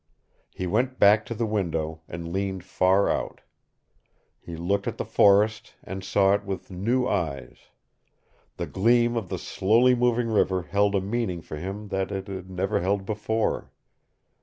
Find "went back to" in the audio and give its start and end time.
0.65-1.35